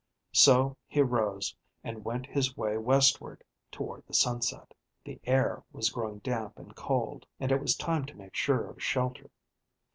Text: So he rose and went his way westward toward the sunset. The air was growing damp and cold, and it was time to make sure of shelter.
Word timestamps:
So 0.33 0.75
he 0.87 0.99
rose 1.03 1.55
and 1.83 2.03
went 2.03 2.25
his 2.25 2.57
way 2.57 2.75
westward 2.75 3.43
toward 3.69 4.03
the 4.07 4.15
sunset. 4.15 4.73
The 5.05 5.19
air 5.25 5.63
was 5.71 5.91
growing 5.91 6.17
damp 6.23 6.57
and 6.57 6.75
cold, 6.75 7.27
and 7.39 7.51
it 7.51 7.61
was 7.61 7.75
time 7.75 8.05
to 8.07 8.15
make 8.17 8.33
sure 8.35 8.67
of 8.67 8.81
shelter. 8.81 9.29